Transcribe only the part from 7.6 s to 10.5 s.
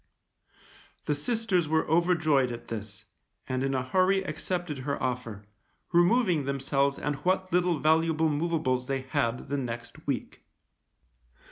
valuable movables they had the next week.